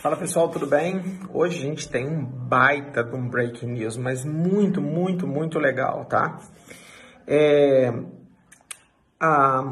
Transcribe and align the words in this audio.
Fala 0.00 0.16
pessoal, 0.16 0.48
tudo 0.48 0.64
bem? 0.64 1.18
Hoje 1.34 1.58
a 1.58 1.60
gente 1.60 1.88
tem 1.88 2.06
um 2.06 2.24
baita 2.24 3.02
de 3.02 3.16
um 3.16 3.28
breaking 3.28 3.72
news, 3.72 3.96
mas 3.96 4.24
muito, 4.24 4.80
muito, 4.80 5.26
muito 5.26 5.58
legal, 5.58 6.04
tá? 6.04 6.38
É, 7.26 7.92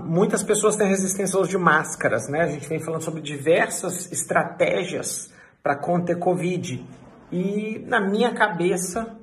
muitas 0.04 0.42
pessoas 0.42 0.74
têm 0.74 0.88
resistência 0.88 1.36
ao 1.36 1.42
uso 1.42 1.50
de 1.52 1.56
máscaras, 1.56 2.28
né? 2.28 2.40
A 2.40 2.48
gente 2.48 2.68
vem 2.68 2.80
falando 2.80 3.02
sobre 3.02 3.20
diversas 3.20 4.10
estratégias 4.10 5.32
para 5.62 5.76
conter 5.76 6.19
Covid. 6.19 6.85
E 7.31 7.79
na 7.87 8.01
minha 8.01 8.35
cabeça, 8.35 9.17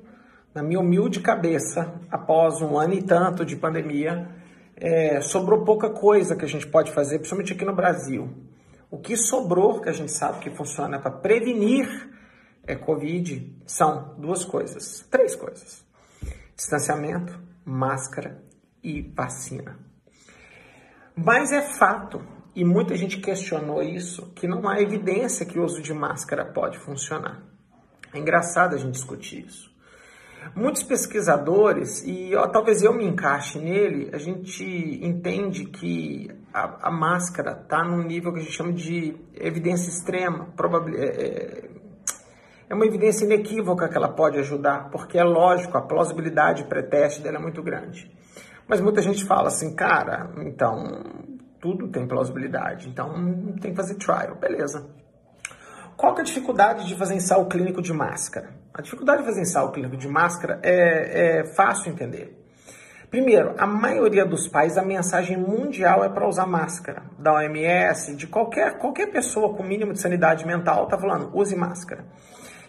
na 0.54 0.62
minha 0.62 0.80
humilde 0.80 1.20
cabeça, 1.20 2.00
após 2.10 2.62
um 2.62 2.78
ano 2.78 2.94
e 2.94 3.02
tanto 3.02 3.44
de 3.44 3.56
pandemia, 3.56 4.26
é, 4.74 5.20
sobrou 5.20 5.66
pouca 5.66 5.90
coisa 5.90 6.34
que 6.34 6.46
a 6.46 6.48
gente 6.48 6.66
pode 6.66 6.92
fazer, 6.92 7.18
principalmente 7.18 7.52
aqui 7.52 7.66
no 7.66 7.76
Brasil. 7.76 8.53
O 8.90 8.98
que 8.98 9.16
sobrou, 9.16 9.80
que 9.80 9.88
a 9.88 9.92
gente 9.92 10.12
sabe 10.12 10.40
que 10.40 10.50
funciona 10.50 10.98
para 10.98 11.10
prevenir 11.10 12.10
é, 12.66 12.74
Covid, 12.74 13.62
são 13.66 14.14
duas 14.18 14.44
coisas, 14.44 15.06
três 15.10 15.34
coisas: 15.34 15.84
distanciamento, 16.56 17.38
máscara 17.64 18.42
e 18.82 19.02
vacina. 19.02 19.78
Mas 21.16 21.52
é 21.52 21.62
fato, 21.62 22.24
e 22.54 22.64
muita 22.64 22.96
gente 22.96 23.18
questionou 23.18 23.82
isso, 23.82 24.32
que 24.34 24.46
não 24.46 24.68
há 24.68 24.80
evidência 24.80 25.46
que 25.46 25.58
o 25.58 25.64
uso 25.64 25.82
de 25.82 25.92
máscara 25.92 26.44
pode 26.44 26.78
funcionar. 26.78 27.42
É 28.12 28.18
engraçado 28.18 28.74
a 28.74 28.78
gente 28.78 28.92
discutir 28.92 29.46
isso. 29.46 29.73
Muitos 30.54 30.82
pesquisadores, 30.82 32.04
e 32.06 32.34
ó, 32.36 32.46
talvez 32.46 32.82
eu 32.82 32.92
me 32.92 33.04
encaixe 33.04 33.58
nele, 33.58 34.10
a 34.12 34.18
gente 34.18 34.64
entende 35.02 35.64
que 35.66 36.30
a, 36.52 36.88
a 36.88 36.90
máscara 36.90 37.58
está 37.60 37.82
num 37.82 38.02
nível 38.02 38.32
que 38.32 38.38
a 38.38 38.42
gente 38.42 38.52
chama 38.52 38.72
de 38.72 39.16
evidência 39.34 39.88
extrema, 39.88 40.48
é, 40.96 41.04
é, 41.04 41.70
é, 42.68 42.74
uma 42.74 42.86
evidência 42.86 43.24
inequívoca 43.24 43.88
que 43.88 43.96
ela 43.96 44.08
pode 44.08 44.38
ajudar, 44.38 44.90
porque 44.90 45.18
é 45.18 45.24
lógico, 45.24 45.76
a 45.76 45.82
plausibilidade 45.82 46.64
pré-teste 46.64 47.22
dela 47.22 47.38
é 47.38 47.40
muito 47.40 47.62
grande. 47.62 48.10
Mas 48.68 48.80
muita 48.80 49.02
gente 49.02 49.24
fala 49.24 49.48
assim, 49.48 49.74
cara, 49.74 50.30
então 50.38 51.02
tudo 51.60 51.88
tem 51.88 52.06
plausibilidade, 52.06 52.88
então 52.88 53.12
tem 53.60 53.72
que 53.72 53.76
fazer 53.76 53.96
trial, 53.96 54.36
beleza. 54.36 54.86
Qual 55.96 56.12
que 56.12 56.20
é 56.20 56.22
a 56.22 56.26
dificuldade 56.26 56.86
de 56.86 56.94
fazer 56.96 57.14
ensaio 57.14 57.46
clínico 57.46 57.80
de 57.80 57.92
máscara? 57.92 58.50
A 58.72 58.82
dificuldade 58.82 59.20
de 59.20 59.28
fazer 59.28 59.42
ensaio 59.42 59.70
clínico 59.70 59.96
de 59.96 60.08
máscara 60.08 60.58
é, 60.62 61.40
é 61.40 61.44
fácil 61.44 61.92
entender. 61.92 62.36
Primeiro, 63.08 63.54
a 63.56 63.64
maioria 63.64 64.26
dos 64.26 64.48
pais, 64.48 64.76
a 64.76 64.82
mensagem 64.82 65.36
mundial 65.36 66.02
é 66.02 66.08
para 66.08 66.26
usar 66.26 66.46
máscara. 66.46 67.04
Da 67.16 67.34
OMS, 67.34 68.16
de 68.16 68.26
qualquer, 68.26 68.76
qualquer 68.78 69.06
pessoa 69.12 69.54
com 69.54 69.62
mínimo 69.62 69.92
de 69.92 70.00
sanidade 70.00 70.44
mental, 70.44 70.84
está 70.84 70.98
falando, 70.98 71.30
use 71.32 71.54
máscara. 71.54 72.04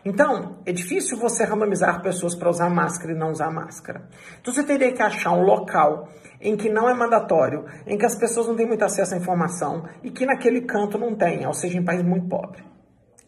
Então, 0.05 0.59
é 0.63 0.71
difícil 0.71 1.17
você 1.17 1.43
randomizar 1.43 2.03
pessoas 2.03 2.35
para 2.35 2.47
usar 2.47 2.69
máscara 2.69 3.11
e 3.11 3.17
não 3.17 3.31
usar 3.31 3.49
máscara. 3.49 4.07
Então, 4.39 4.53
você 4.53 4.63
teria 4.63 4.93
que 4.93 5.01
achar 5.01 5.31
um 5.31 5.41
local 5.41 6.09
em 6.39 6.55
que 6.55 6.69
não 6.69 6.87
é 6.87 6.93
mandatório, 6.93 7.65
em 7.87 7.97
que 7.97 8.05
as 8.05 8.15
pessoas 8.15 8.45
não 8.45 8.55
têm 8.55 8.67
muito 8.67 8.85
acesso 8.85 9.15
à 9.15 9.17
informação 9.17 9.83
e 10.03 10.11
que 10.11 10.27
naquele 10.27 10.61
canto 10.61 10.99
não 10.99 11.15
tem, 11.15 11.47
ou 11.47 11.53
seja, 11.55 11.75
em 11.79 11.83
país 11.83 12.03
muito 12.03 12.27
pobre. 12.27 12.74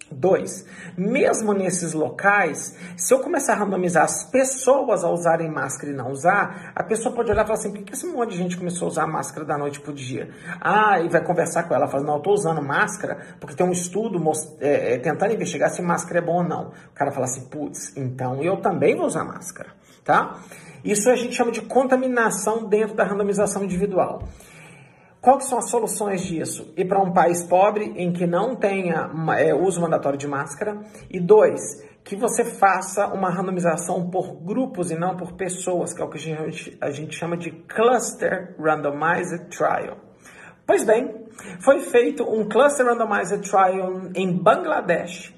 Dois, 0.10 0.66
mesmo 0.98 1.52
nesses 1.52 1.92
locais, 1.92 2.78
se 2.96 3.14
eu 3.14 3.20
começar 3.20 3.54
a 3.54 3.56
randomizar 3.58 4.06
as 4.06 4.24
pessoas 4.24 5.04
a 5.04 5.10
usarem 5.10 5.52
máscara 5.52 5.92
e 5.92 5.96
não 5.96 6.12
usar, 6.12 6.72
a 6.74 6.82
pessoa 6.82 7.14
pode 7.14 7.30
olhar 7.30 7.44
e 7.44 7.46
falar 7.46 7.60
assim, 7.60 7.74
por 7.74 7.84
que 7.84 7.94
esse 7.94 8.08
monte 8.08 8.32
de 8.32 8.38
gente 8.38 8.56
começou 8.56 8.86
a 8.86 8.92
usar 8.92 9.06
máscara 9.06 9.46
da 9.46 9.58
noite 9.58 9.82
pro 9.82 9.94
dia? 9.94 10.30
Ah, 10.62 11.02
e 11.02 11.10
vai 11.10 11.22
conversar 11.22 11.64
com 11.64 11.76
ela, 11.76 11.90
fala, 11.90 12.04
não, 12.04 12.16
eu 12.16 12.22
tô 12.22 12.32
usando 12.32 12.62
máscara 12.62 13.18
porque 13.38 13.54
tem 13.54 13.66
um 13.66 13.72
estudo 13.72 14.18
é, 14.62 14.94
é, 14.94 14.98
tentando 14.98 15.34
investigar 15.34 15.70
se 15.70 15.82
máscara 15.82 16.20
é 16.20 16.22
bom 16.22 16.38
ou 16.38 16.44
não. 16.44 16.70
O 16.70 16.96
cara 16.96 17.12
fala 17.12 17.26
assim, 17.26 17.42
putz, 17.42 17.92
então 17.98 18.42
eu 18.42 18.58
também 18.58 18.96
vou 18.96 19.06
usar 19.06 19.26
máscara, 19.26 19.72
tá? 20.06 20.40
Isso 20.86 21.10
a 21.10 21.18
gente 21.18 21.36
chama 21.36 21.52
de 21.52 21.62
contaminação 21.62 22.64
dentro 22.64 22.96
da 22.96 23.04
randomização 23.04 23.62
individual. 23.62 24.24
Que 25.36 25.44
são 25.44 25.58
as 25.58 25.70
soluções 25.70 26.22
disso? 26.22 26.74
Ir 26.78 26.86
para 26.86 27.02
um 27.02 27.12
país 27.12 27.44
pobre 27.44 27.92
em 27.98 28.14
que 28.14 28.26
não 28.26 28.56
tenha 28.56 29.12
é, 29.38 29.54
uso 29.54 29.82
mandatório 29.82 30.18
de 30.18 30.26
máscara. 30.26 30.80
E 31.12 31.20
dois, 31.20 31.62
que 32.02 32.16
você 32.16 32.46
faça 32.46 33.08
uma 33.08 33.30
randomização 33.30 34.10
por 34.10 34.42
grupos 34.42 34.90
e 34.90 34.96
não 34.96 35.18
por 35.18 35.34
pessoas, 35.34 35.94
que 35.94 36.02
é 36.02 36.06
o 36.06 36.10
que 36.10 36.18
a 36.18 36.22
gente, 36.22 36.78
a 36.80 36.90
gente 36.92 37.14
chama 37.14 37.36
de 37.36 37.52
Cluster 37.52 38.56
Randomized 38.58 39.50
Trial. 39.50 39.98
Pois 40.66 40.86
bem, 40.86 41.26
foi 41.60 41.82
feito 41.82 42.24
um 42.24 42.48
Cluster 42.48 42.86
Randomized 42.86 43.42
Trial 43.42 44.10
em 44.16 44.32
Bangladesh, 44.32 45.36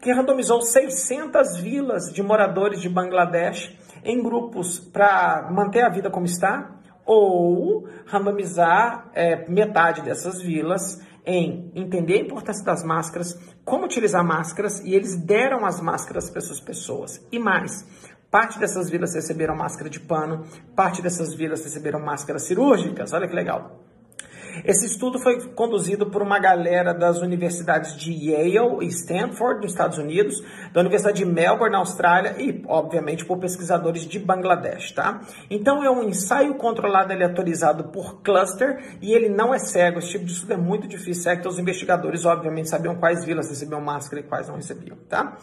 que 0.00 0.12
randomizou 0.12 0.60
600 0.60 1.58
vilas 1.58 2.12
de 2.12 2.24
moradores 2.24 2.80
de 2.80 2.88
Bangladesh 2.88 3.72
em 4.04 4.20
grupos 4.20 4.80
para 4.80 5.48
manter 5.52 5.82
a 5.82 5.88
vida 5.88 6.10
como 6.10 6.26
está 6.26 6.81
ou 7.04 7.88
randomizar 8.06 9.10
é, 9.14 9.48
metade 9.48 10.02
dessas 10.02 10.40
vilas 10.40 11.00
em 11.24 11.70
entender 11.74 12.14
a 12.14 12.22
importância 12.22 12.64
das 12.64 12.82
máscaras, 12.82 13.38
como 13.64 13.84
utilizar 13.84 14.24
máscaras, 14.24 14.80
e 14.84 14.94
eles 14.94 15.16
deram 15.16 15.64
as 15.64 15.80
máscaras 15.80 16.28
para 16.28 16.40
essas 16.40 16.60
pessoas. 16.60 17.24
E 17.30 17.38
mais, 17.38 17.86
parte 18.30 18.58
dessas 18.58 18.90
vilas 18.90 19.14
receberam 19.14 19.54
máscara 19.56 19.88
de 19.88 20.00
pano, 20.00 20.44
parte 20.74 21.00
dessas 21.00 21.34
vilas 21.34 21.62
receberam 21.62 22.00
máscaras 22.00 22.42
cirúrgicas, 22.42 23.12
olha 23.12 23.28
que 23.28 23.34
legal. 23.34 23.78
Esse 24.64 24.86
estudo 24.86 25.18
foi 25.18 25.40
conduzido 25.50 26.10
por 26.10 26.22
uma 26.22 26.38
galera 26.38 26.92
das 26.92 27.20
universidades 27.20 27.96
de 27.96 28.12
Yale 28.12 28.84
e 28.84 28.86
Stanford, 28.86 29.62
nos 29.62 29.72
Estados 29.72 29.98
Unidos, 29.98 30.42
da 30.72 30.80
Universidade 30.80 31.18
de 31.18 31.24
Melbourne, 31.24 31.72
na 31.72 31.78
Austrália, 31.78 32.34
e, 32.38 32.62
obviamente, 32.66 33.24
por 33.24 33.38
pesquisadores 33.38 34.06
de 34.06 34.18
Bangladesh, 34.18 34.92
tá? 34.92 35.20
Então, 35.50 35.82
é 35.84 35.90
um 35.90 36.02
ensaio 36.02 36.54
controlado 36.54 37.12
aleatorizado 37.12 37.84
por 37.84 38.22
cluster 38.22 38.98
e 39.00 39.12
ele 39.12 39.28
não 39.28 39.54
é 39.54 39.58
cego. 39.58 39.98
Esse 39.98 40.12
tipo 40.12 40.24
de 40.24 40.32
estudo 40.32 40.52
é 40.52 40.56
muito 40.56 40.86
difícil, 40.86 41.30
é 41.30 41.36
que 41.36 41.48
os 41.48 41.58
investigadores, 41.58 42.24
obviamente, 42.24 42.68
sabiam 42.68 42.94
quais 42.96 43.24
vilas 43.24 43.48
recebiam 43.48 43.80
máscara 43.80 44.20
e 44.20 44.24
quais 44.24 44.48
não 44.48 44.56
recebiam, 44.56 44.96
tá? 45.08 45.36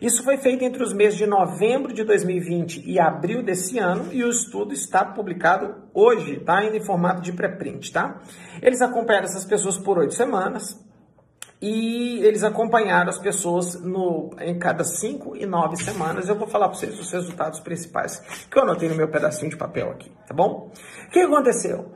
Isso 0.00 0.22
foi 0.22 0.36
feito 0.36 0.64
entre 0.64 0.82
os 0.82 0.92
meses 0.92 1.18
de 1.18 1.26
novembro 1.26 1.92
de 1.92 2.04
2020 2.04 2.88
e 2.88 3.00
abril 3.00 3.42
desse 3.42 3.78
ano 3.78 4.12
e 4.12 4.22
o 4.24 4.28
estudo 4.28 4.72
está 4.72 5.04
publicado 5.04 5.74
hoje, 5.92 6.40
tá? 6.40 6.58
Ainda 6.58 6.76
em 6.76 6.84
formato 6.84 7.20
de 7.20 7.32
pré-print, 7.32 7.92
tá? 7.92 8.20
Eles 8.62 8.80
acompanharam 8.80 9.26
essas 9.26 9.44
pessoas 9.44 9.76
por 9.76 9.98
oito 9.98 10.14
semanas 10.14 10.78
e 11.60 12.20
eles 12.24 12.44
acompanharam 12.44 13.08
as 13.08 13.18
pessoas 13.18 13.80
no, 13.82 14.30
em 14.40 14.56
cada 14.58 14.84
cinco 14.84 15.36
e 15.36 15.44
nove 15.44 15.76
semanas. 15.76 16.28
Eu 16.28 16.36
vou 16.36 16.46
falar 16.46 16.68
para 16.68 16.78
vocês 16.78 16.98
os 16.98 17.10
resultados 17.10 17.58
principais 17.58 18.20
que 18.48 18.56
eu 18.56 18.62
anotei 18.62 18.88
no 18.88 18.94
meu 18.94 19.08
pedacinho 19.08 19.50
de 19.50 19.56
papel 19.56 19.90
aqui, 19.90 20.10
tá 20.26 20.34
bom? 20.34 20.70
O 21.06 21.10
que 21.10 21.20
aconteceu? 21.20 21.92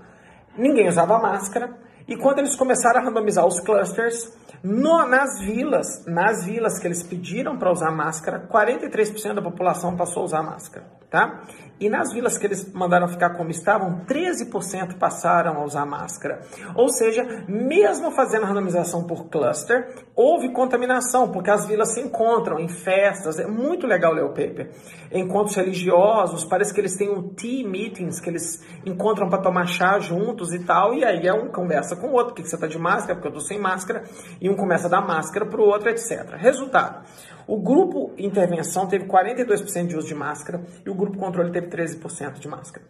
Ninguém 0.56 0.88
usava 0.88 1.18
máscara 1.18 1.72
e 2.06 2.16
quando 2.16 2.38
eles 2.38 2.56
começaram 2.56 3.00
a 3.00 3.04
randomizar 3.04 3.46
os 3.46 3.60
clusters, 3.60 4.32
no, 4.62 5.06
nas 5.06 5.40
vilas, 5.40 6.04
nas 6.06 6.44
vilas 6.44 6.78
que 6.78 6.86
eles 6.86 7.02
pediram 7.02 7.58
para 7.58 7.72
usar 7.72 7.90
máscara, 7.90 8.46
43% 8.48 9.34
da 9.34 9.42
população 9.42 9.96
passou 9.96 10.22
a 10.22 10.26
usar 10.26 10.42
máscara, 10.42 10.86
tá? 11.12 11.42
E 11.78 11.88
nas 11.88 12.12
vilas 12.12 12.38
que 12.38 12.46
eles 12.46 12.72
mandaram 12.72 13.08
ficar 13.08 13.30
como 13.30 13.50
estavam, 13.50 14.04
13% 14.06 14.98
passaram 14.98 15.56
a 15.56 15.64
usar 15.64 15.84
máscara. 15.84 16.40
Ou 16.76 16.88
seja, 16.88 17.44
mesmo 17.48 18.12
fazendo 18.12 18.46
randomização 18.46 19.04
por 19.04 19.28
cluster, 19.28 19.92
houve 20.14 20.52
contaminação, 20.52 21.32
porque 21.32 21.50
as 21.50 21.66
vilas 21.66 21.92
se 21.92 22.00
encontram 22.00 22.60
em 22.60 22.68
festas. 22.68 23.40
É 23.40 23.48
muito 23.48 23.84
legal 23.84 24.12
ler 24.12 24.22
o 24.22 24.28
paper. 24.28 24.70
Encontros 25.10 25.56
religiosos, 25.56 26.44
parece 26.44 26.72
que 26.72 26.80
eles 26.80 26.96
têm 26.96 27.10
um 27.10 27.30
tea 27.34 27.68
meetings, 27.68 28.20
que 28.20 28.30
eles 28.30 28.64
encontram 28.86 29.28
para 29.28 29.42
tomar 29.42 29.66
chá 29.66 29.98
juntos 29.98 30.54
e 30.54 30.60
tal. 30.60 30.94
E 30.94 31.04
aí 31.04 31.26
é 31.26 31.34
um 31.34 31.48
conversa 31.48 31.96
com 31.96 32.08
o 32.08 32.12
outro, 32.12 32.34
porque 32.34 32.48
você 32.48 32.54
está 32.54 32.68
de 32.68 32.78
máscara, 32.78 33.16
porque 33.16 33.26
eu 33.26 33.32
estou 33.32 33.44
sem 33.44 33.58
máscara. 33.58 34.04
E 34.40 34.48
um 34.48 34.54
começa 34.54 34.86
a 34.86 34.90
dar 34.90 35.00
máscara 35.00 35.44
para 35.46 35.60
o 35.60 35.64
outro, 35.64 35.90
etc. 35.90 36.36
Resultado. 36.36 37.04
O 37.46 37.56
grupo 37.56 38.12
intervenção 38.18 38.86
teve 38.86 39.06
42% 39.06 39.86
de 39.86 39.96
uso 39.96 40.08
de 40.08 40.14
máscara 40.14 40.64
e 40.84 40.90
o 40.90 40.94
grupo 40.94 41.18
controle 41.18 41.50
teve 41.50 41.68
13% 41.68 42.38
de 42.38 42.48
máscara. 42.48 42.86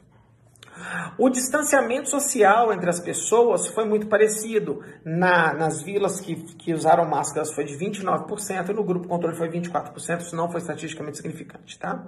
O 1.18 1.28
distanciamento 1.28 2.08
social 2.08 2.72
entre 2.72 2.88
as 2.88 2.98
pessoas 2.98 3.68
foi 3.68 3.84
muito 3.84 4.06
parecido. 4.06 4.82
Na, 5.04 5.52
nas 5.52 5.82
vilas 5.82 6.20
que, 6.20 6.36
que 6.54 6.72
usaram 6.72 7.04
máscaras 7.08 7.52
foi 7.52 7.64
de 7.64 7.76
29% 7.76 8.70
e 8.70 8.72
no 8.72 8.84
grupo 8.84 9.08
controle 9.08 9.36
foi 9.36 9.48
24%. 9.48 10.20
Isso 10.20 10.36
não 10.36 10.50
foi 10.50 10.60
estatisticamente 10.60 11.18
significante, 11.18 11.78
tá? 11.78 12.06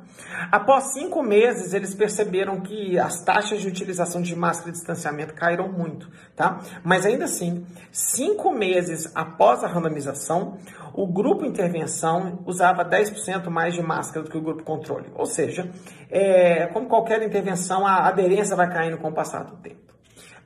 Após 0.51 0.93
cinco 0.93 1.23
meses, 1.23 1.75
eles 1.75 1.95
perceberam 1.95 2.61
que 2.61 2.99
as 2.99 3.23
taxas 3.25 3.61
de 3.61 3.69
utilização 3.69 4.23
de 4.23 4.35
máscara 4.35 4.73
de 4.73 4.79
distanciamento 4.79 5.35
caíram 5.35 5.71
muito, 5.71 6.11
tá? 6.35 6.61
Mas 6.83 7.05
ainda 7.05 7.25
assim, 7.25 7.67
cinco 7.93 8.51
meses 8.51 9.11
após 9.15 9.63
a 9.63 9.67
randomização, 9.67 10.59
o 10.95 11.07
grupo 11.09 11.45
intervenção 11.45 12.39
usava 12.47 12.85
10% 12.85 13.51
mais 13.51 13.75
de 13.75 13.83
máscara 13.83 14.25
do 14.25 14.31
que 14.31 14.39
o 14.39 14.41
grupo 14.41 14.63
controle. 14.63 15.11
Ou 15.15 15.27
seja, 15.27 15.69
é, 16.15 16.69
como 16.69 16.89
qualquer 16.89 17.21
intervenção, 17.23 17.85
a 17.85 18.07
aderência 18.07 18.55
vai 18.55 18.73
caindo 18.73 18.99
com 18.99 19.09
o 19.09 19.13
passar 19.13 19.43
do 19.43 19.57
tempo. 19.57 19.93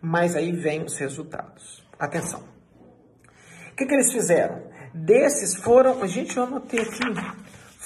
Mas 0.00 0.34
aí 0.34 0.50
vem 0.50 0.82
os 0.82 0.96
resultados. 0.96 1.84
Atenção. 1.98 2.40
O 3.72 3.76
que, 3.76 3.84
que 3.84 3.92
eles 3.92 4.10
fizeram? 4.10 4.62
Desses 4.94 5.54
foram, 5.56 6.06
gente, 6.06 6.38
eu 6.38 6.44
anotei 6.44 6.80
aqui, 6.80 7.04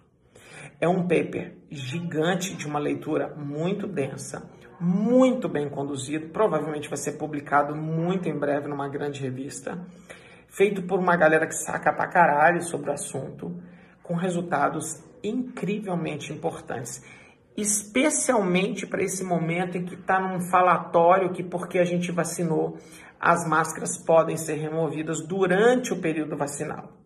É 0.82 0.88
um 0.88 1.08
paper 1.08 1.56
gigante 1.70 2.56
de 2.56 2.66
uma 2.66 2.80
leitura 2.80 3.28
muito 3.36 3.86
densa, 3.86 4.50
muito 4.80 5.48
bem 5.48 5.70
conduzido, 5.70 6.30
provavelmente 6.30 6.90
vai 6.90 6.98
ser 6.98 7.12
publicado 7.12 7.76
muito 7.76 8.28
em 8.28 8.40
breve 8.40 8.68
numa 8.68 8.90
grande 8.90 9.22
revista, 9.22 9.86
feito 10.48 10.82
por 10.82 10.98
uma 10.98 11.16
galera 11.16 11.46
que 11.46 11.54
saca 11.54 11.94
pra 11.94 12.08
caralho 12.08 12.64
sobre 12.64 12.90
o 12.90 12.94
assunto, 12.94 13.56
com 14.02 14.16
resultados 14.16 15.00
incrivelmente 15.24 16.34
importantes 16.34 17.04
especialmente 17.62 18.86
para 18.88 19.04
esse 19.04 19.24
momento 19.24 19.78
em 19.78 19.86
que 19.86 19.96
está 19.96 20.20
num 20.20 20.42
falatório 20.50 21.32
que 21.32 21.44
porque 21.44 21.80
a 21.80 21.86
gente 21.86 22.12
vacinou, 22.12 22.78
as 23.20 23.48
máscaras 23.48 23.98
podem 23.98 24.38
ser 24.38 24.56
removidas 24.56 25.22
durante 25.22 25.94
o 25.94 26.00
período 26.00 26.38
vacinal. 26.38 27.00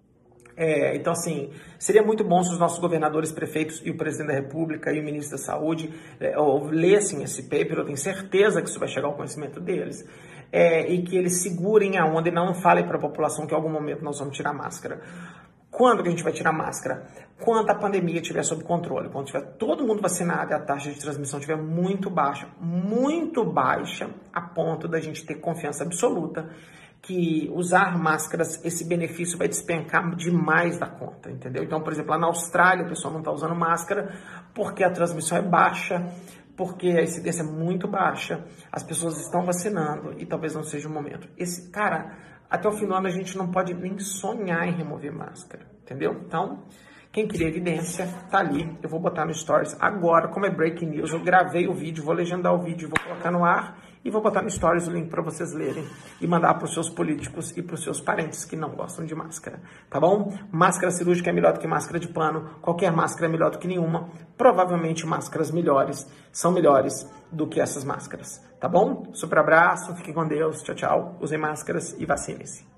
É, 0.55 0.95
então, 0.95 1.13
assim, 1.13 1.49
seria 1.79 2.03
muito 2.03 2.23
bom 2.23 2.43
se 2.43 2.51
os 2.51 2.59
nossos 2.59 2.79
governadores, 2.79 3.31
prefeitos 3.31 3.81
e 3.83 3.89
o 3.89 3.97
presidente 3.97 4.27
da 4.27 4.33
República 4.33 4.91
e 4.93 4.99
o 4.99 5.03
ministro 5.03 5.37
da 5.37 5.43
Saúde 5.43 5.91
é, 6.19 6.35
lessem 6.69 7.23
esse 7.23 7.43
paper, 7.43 7.79
eu 7.79 7.85
tenho 7.85 7.97
certeza 7.97 8.61
que 8.61 8.69
isso 8.69 8.79
vai 8.79 8.87
chegar 8.87 9.07
ao 9.07 9.15
conhecimento 9.15 9.59
deles, 9.59 10.07
é, 10.51 10.87
e 10.87 11.01
que 11.01 11.17
eles 11.17 11.41
segurem 11.41 11.97
a 11.97 12.05
onda 12.05 12.29
e 12.29 12.31
não 12.31 12.53
falem 12.53 12.85
para 12.85 12.97
a 12.97 13.01
população 13.01 13.47
que 13.47 13.53
em 13.53 13.57
algum 13.57 13.69
momento 13.69 14.03
nós 14.03 14.19
vamos 14.19 14.37
tirar 14.37 14.53
máscara. 14.53 15.01
Quando 15.73 16.03
que 16.03 16.07
a 16.07 16.11
gente 16.11 16.23
vai 16.23 16.31
tirar 16.31 16.53
máscara? 16.53 17.07
Quando 17.43 17.67
a 17.71 17.75
pandemia 17.75 18.21
estiver 18.21 18.43
sob 18.43 18.63
controle, 18.63 19.09
quando 19.09 19.25
tiver 19.25 19.41
todo 19.57 19.83
mundo 19.83 20.03
vacinado 20.03 20.51
e 20.51 20.53
a 20.53 20.59
taxa 20.59 20.91
de 20.91 20.99
transmissão 20.99 21.39
estiver 21.39 21.59
muito 21.59 22.11
baixa, 22.11 22.47
muito 22.61 23.43
baixa, 23.43 24.07
a 24.31 24.39
ponto 24.39 24.87
da 24.87 24.99
gente 24.99 25.25
ter 25.25 25.35
confiança 25.35 25.83
absoluta 25.83 26.47
que 27.01 27.51
usar 27.53 27.97
máscaras, 27.97 28.63
esse 28.63 28.87
benefício 28.87 29.35
vai 29.35 29.47
despencar 29.47 30.15
demais 30.15 30.77
da 30.77 30.85
conta, 30.85 31.31
entendeu? 31.31 31.63
Então, 31.63 31.81
por 31.81 31.91
exemplo, 31.91 32.11
lá 32.11 32.19
na 32.19 32.27
Austrália, 32.27 32.85
o 32.85 32.87
pessoal 32.87 33.11
não 33.11 33.21
está 33.21 33.31
usando 33.31 33.55
máscara 33.55 34.13
porque 34.53 34.83
a 34.83 34.91
transmissão 34.91 35.39
é 35.39 35.41
baixa, 35.41 36.07
porque 36.55 36.87
a 36.89 37.01
incidência 37.01 37.41
é 37.41 37.45
muito 37.45 37.87
baixa, 37.87 38.45
as 38.71 38.83
pessoas 38.83 39.19
estão 39.19 39.43
vacinando 39.43 40.13
e 40.19 40.25
talvez 40.25 40.53
não 40.53 40.63
seja 40.63 40.87
o 40.87 40.91
momento. 40.91 41.27
Esse 41.35 41.71
cara 41.71 42.15
até 42.53 42.69
o 42.69 42.93
ano 42.93 43.07
a 43.07 43.09
gente 43.09 43.35
não 43.35 43.49
pode 43.49 43.73
nem 43.73 43.97
sonhar 43.97 44.67
em 44.67 44.71
remover 44.73 45.11
máscara, 45.11 45.65
entendeu? 45.81 46.21
Então, 46.23 46.65
quem 47.11 47.27
queria 47.27 47.47
evidência, 47.47 48.07
tá 48.29 48.37
ali. 48.37 48.77
Eu 48.79 48.87
vou 48.87 48.99
botar 48.99 49.25
no 49.25 49.33
Stories 49.33 49.75
agora, 49.81 50.27
como 50.27 50.45
é 50.45 50.51
breaking 50.51 50.85
news, 50.85 51.11
eu 51.11 51.19
gravei 51.19 51.67
o 51.67 51.73
vídeo, 51.73 52.03
vou 52.03 52.13
legendar 52.13 52.53
o 52.53 52.61
vídeo, 52.61 52.87
vou 52.87 53.03
colocar 53.03 53.31
no 53.31 53.43
ar 53.43 53.82
e 54.03 54.09
vou 54.09 54.21
botar 54.21 54.41
no 54.41 54.49
Stories 54.49 54.87
o 54.87 54.91
link 54.91 55.09
para 55.09 55.21
vocês 55.21 55.53
lerem 55.53 55.87
e 56.19 56.27
mandar 56.27 56.53
para 56.55 56.65
os 56.65 56.73
seus 56.73 56.89
políticos 56.89 57.55
e 57.55 57.61
para 57.61 57.75
os 57.75 57.83
seus 57.83 58.01
parentes 58.01 58.45
que 58.45 58.55
não 58.55 58.69
gostam 58.71 59.05
de 59.05 59.15
máscara, 59.15 59.61
tá 59.89 59.99
bom? 59.99 60.33
Máscara 60.51 60.91
cirúrgica 60.91 61.29
é 61.29 61.33
melhor 61.33 61.53
do 61.53 61.59
que 61.59 61.67
máscara 61.67 61.99
de 61.99 62.07
pano, 62.07 62.49
qualquer 62.61 62.91
máscara 62.91 63.27
é 63.27 63.29
melhor 63.29 63.51
do 63.51 63.59
que 63.59 63.67
nenhuma. 63.67 64.09
Provavelmente 64.37 65.05
máscaras 65.05 65.51
melhores 65.51 66.07
são 66.31 66.51
melhores 66.51 67.09
do 67.31 67.47
que 67.47 67.61
essas 67.61 67.83
máscaras, 67.83 68.43
tá 68.59 68.67
bom? 68.67 69.11
Super 69.13 69.39
abraço, 69.39 69.95
fiquem 69.95 70.13
com 70.13 70.27
Deus, 70.27 70.61
tchau, 70.61 70.75
tchau. 70.75 71.17
Usem 71.21 71.37
máscaras 71.37 71.95
e 71.99 72.05
vacinem-se. 72.05 72.72